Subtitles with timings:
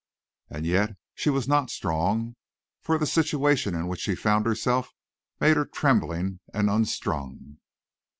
[0.49, 2.35] And yet she was not strong,
[2.81, 4.91] for the situation in which she found herself
[5.39, 7.59] made her trembling and unstrung.